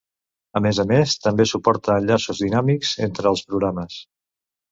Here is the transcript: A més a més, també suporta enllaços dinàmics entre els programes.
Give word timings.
A 0.59 0.61
més 0.65 0.77
a 0.83 0.85
més, 0.91 1.11
també 1.25 1.45
suporta 1.49 1.99
enllaços 2.03 2.41
dinàmics 2.45 2.93
entre 3.09 3.31
els 3.35 3.47
programes. 3.51 4.01